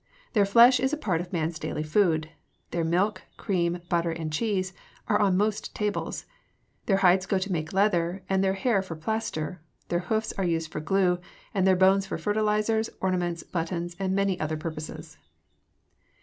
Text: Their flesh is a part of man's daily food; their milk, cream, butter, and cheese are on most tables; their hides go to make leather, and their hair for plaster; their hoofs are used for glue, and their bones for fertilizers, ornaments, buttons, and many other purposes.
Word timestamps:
Their 0.33 0.47
flesh 0.47 0.79
is 0.79 0.91
a 0.93 0.97
part 0.97 1.21
of 1.21 1.31
man's 1.31 1.59
daily 1.59 1.83
food; 1.83 2.29
their 2.71 2.83
milk, 2.83 3.21
cream, 3.37 3.81
butter, 3.87 4.09
and 4.09 4.33
cheese 4.33 4.73
are 5.07 5.19
on 5.19 5.37
most 5.37 5.75
tables; 5.75 6.25
their 6.87 6.97
hides 7.05 7.27
go 7.27 7.37
to 7.37 7.51
make 7.51 7.71
leather, 7.71 8.23
and 8.27 8.43
their 8.43 8.55
hair 8.55 8.81
for 8.81 8.95
plaster; 8.95 9.61
their 9.89 9.99
hoofs 10.09 10.33
are 10.39 10.43
used 10.43 10.71
for 10.71 10.79
glue, 10.79 11.19
and 11.53 11.67
their 11.67 11.75
bones 11.75 12.07
for 12.07 12.17
fertilizers, 12.17 12.89
ornaments, 12.99 13.43
buttons, 13.43 13.95
and 13.99 14.15
many 14.15 14.39
other 14.39 14.57
purposes. 14.57 15.19